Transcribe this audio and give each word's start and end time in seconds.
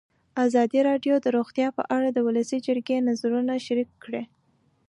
ازادي 0.45 0.79
راډیو 0.89 1.15
د 1.21 1.27
روغتیا 1.37 1.67
په 1.77 1.83
اړه 1.95 2.09
د 2.11 2.19
ولسي 2.27 2.57
جرګې 2.67 2.97
نظرونه 3.09 3.53
شریک 3.65 3.89
کړي. 4.03 4.23